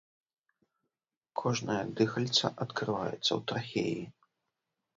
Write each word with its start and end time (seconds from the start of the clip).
Кожнае 1.41 1.83
дыхальца 2.01 2.47
адкрываецца 2.67 3.27
ў 3.39 3.41
трахеі. 3.53 4.01